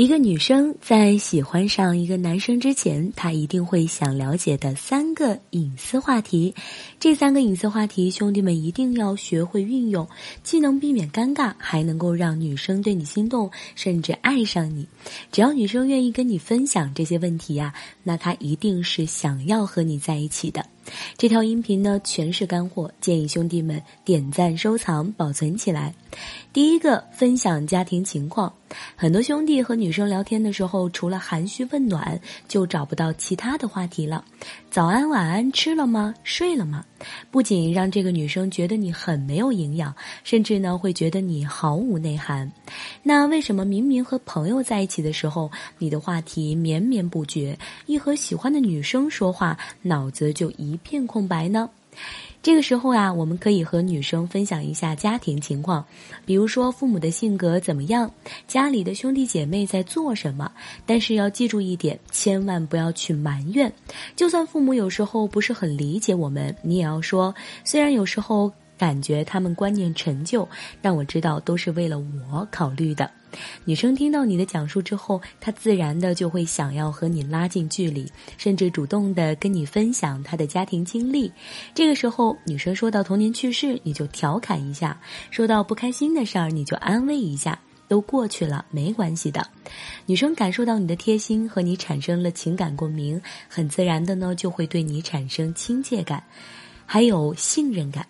[0.00, 6.54] 一个女生在喜欢上一个男生之前，她一定会想了解的三个隐私话题。
[7.00, 10.08] 这三个隐私话题，兄弟们一定要学会运用，
[10.44, 14.86] 既能避免尴尬，还能够让女生对你心动，甚至爱上你。
[15.32, 17.74] 只要女生愿意跟你分享这些问题呀，
[18.04, 20.64] 那她一定是想要和你在一起的。
[21.16, 25.94] 这条音频呢，全是干货，建议兄弟们点赞、收藏、保存起来。
[26.52, 28.52] 第一个，分享家庭情况。
[28.96, 34.22] 很多兄弟和女生聊天的时候，除了寒暄问暖，就找不到其他的话题了。
[34.70, 36.14] 早安、晚安，吃了吗？
[36.22, 36.84] 睡了吗？
[37.30, 42.50] 不仅让这个女生觉得你很没有营养，甚至呢会觉得你毫无内涵。
[43.02, 51.70] 那为什么明明和朋友在一起的时候，你的话题绵绵不绝，一和喜欢的女生说话，脑子就一片空白呢？
[52.40, 55.84] 这个时候啊，我们可以和女生分享一下家庭情况，
[56.24, 58.10] 比如说父母的性格怎么样，
[58.46, 60.50] 家里的兄弟姐妹在做什么。
[60.86, 63.72] 但是要记住一点，千万不要去埋怨。
[64.14, 67.34] 就算父母有时候不是很理解我们，你也要说，
[67.64, 68.52] 虽然有时候。
[68.78, 70.48] 感觉他们观念陈旧，
[70.80, 73.10] 让我知道都是为了我考虑的。
[73.66, 81.30] 女生听到你的讲述之后，她自然的就会想要和你拉近距离，甚至主动的跟你分享她的家庭经历。
[81.74, 84.96] 这个时候，女生说到童年趣事，你就调侃一下；
[85.30, 89.46] 说到不开心的事儿，你就安慰一下，都过去了，没关系的。
[90.06, 96.24] 女生感受到你的贴心，和你产生了情感共鸣，很自然的呢，就会对你产生亲切感，
[96.86, 98.06] 还有信任感。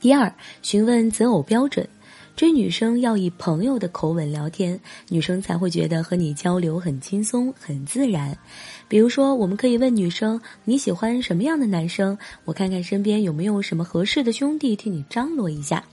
[0.00, 0.32] 第二，
[0.62, 1.88] 询问择偶标准，
[2.36, 8.38] 追女生要以朋友的口吻聊天，女生才会觉得和你交流很轻松、很自然。
[8.86, 15.84] 比如说，我们可以问女生你喜欢什么样的男生，我看看身边有没有什么合适的兄弟替你张罗一下。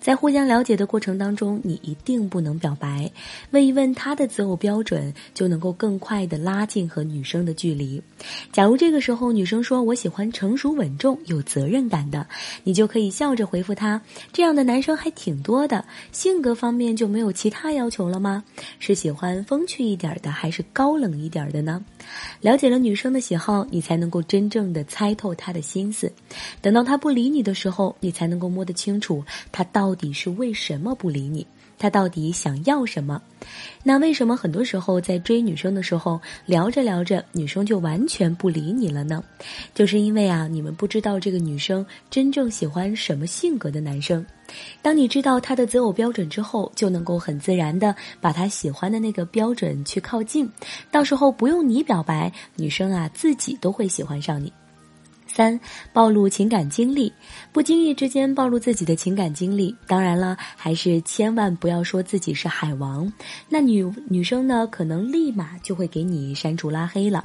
[0.00, 3.10] 在互相了解的过程当中，你一定不能表白，
[3.52, 8.02] 问一问他的择偶标准，就能够更快的拉近和女生的距离。
[8.50, 12.26] 假如这个时候女生说我喜欢成熟稳重、有责任感的，
[12.64, 15.84] 你就可以笑着回复她：这样的男生还挺多的。
[16.10, 18.42] 性格方面就没有其他要求了吗？
[18.80, 21.84] 是喜欢风趣一点的，还是高冷一点的呢？
[22.40, 26.12] 了解了女生的喜好，你才能够真正的猜透她的心思。
[26.60, 29.24] 等到她不理你的时候，你才能够摸得清楚。
[29.52, 31.46] 他到底是为什么不理你？
[31.78, 33.20] 他到底想要什么？
[33.82, 39.24] 那为什么很多时候在追女生的时候，聊着聊着，女生就完全不理你了呢？
[39.74, 44.24] 就是因为啊，你们不知道这个女生真正喜欢什么性格的男生。
[44.80, 50.48] 当你知道她的择偶标准之后，就能够很自然的把她喜欢的那个标准去靠近，
[50.92, 54.52] 到时候不用你表白，女生啊自己都会喜欢上你。
[55.34, 55.58] 三，
[55.92, 57.12] 暴露情感经历，
[57.52, 59.74] 不经意之间暴露自己的情感经历。
[59.86, 63.10] 当然了，还是千万不要说自己是海王，
[63.48, 67.24] 那女女生呢，可能立马就会给你删除拉黑了。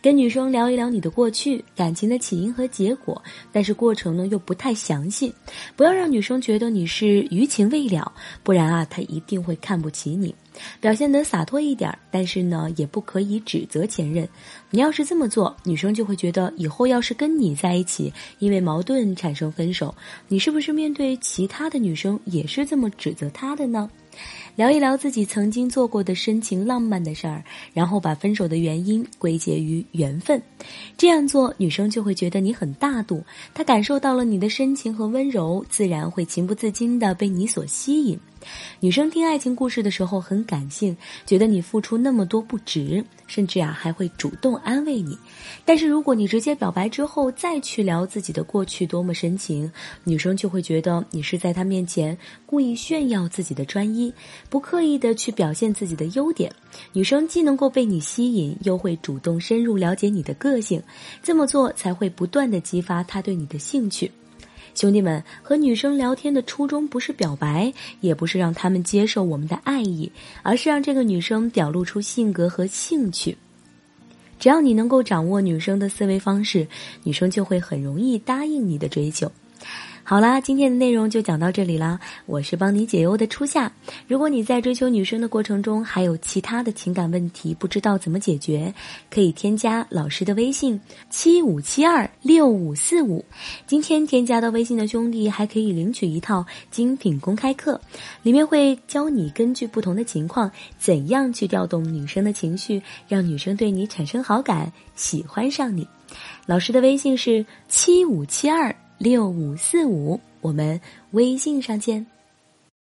[0.00, 3.20] 跟女生聊一聊你的过去、感情的起因和结果，
[3.52, 5.34] 但是过程呢又不太详细，
[5.74, 10.34] 不要让女生觉得你是余情未了，不然啊，她一定会看不起你。
[10.80, 14.28] 表现得洒脱一点，但是呢，也不可以指责前任。
[14.70, 19.94] 你要是这么做，女生就会觉得以后要是跟你在一起，因为矛盾产生分手，
[20.28, 23.90] 你是不是面对其他的女生也是这么指责她的呢？
[24.56, 30.42] 聊一聊自己曾经做过的深情浪漫的事儿，然后把分手的原因归结于缘分。
[30.96, 38.18] 这样做，女生就会觉得你很大度，她感受到了你的深情和温柔，自然会情不自禁地被你所吸引。
[38.80, 45.18] 女生听爱情故事的时候很感性，觉得你付出那么多不值，甚至啊还会主动安慰你。
[45.64, 49.70] 但是如果你直接表白之后再去聊自己的过去多么深情，
[50.04, 52.16] 女生就会觉得你是在她面前
[52.46, 54.12] 故意炫耀自己的专一，
[54.48, 56.52] 不刻意的去表现自己的优点。
[56.92, 60.82] 女生既能够被你吸引，又会主动深入了解你的个性，
[61.22, 64.10] 这么做才会不断的激发她对你的兴趣。
[64.80, 70.12] 兄弟们和女生聊天的初衷不是表白，也不是让他们接受我们的爱意，
[70.44, 73.36] 而是让这个女生表露出性格和兴趣。
[74.38, 76.64] 只要你能够掌握女生的思维方式，
[77.02, 79.32] 女生就会很容易答应你的追求。
[80.08, 82.00] 好啦，今天的内容就讲到这里啦。
[82.24, 83.70] 我是帮你解忧的初夏。
[84.06, 88.72] 如果你在追求女生的过程中还有其他的情感问题，不知道怎么解决，
[89.10, 93.22] 可以添加老师的微信七五七二六五四五。
[93.66, 97.78] 今天添加到微信的兄弟还可以领取一套精品公开课，
[98.22, 105.86] 里面会教你根据不同的情况，怎样去调动女生的情绪，让女生对你产生好感，喜欢上你。
[106.46, 108.74] 老师的微信是七五七二。
[108.98, 110.80] 六五四五，我们
[111.12, 112.04] 微信上见。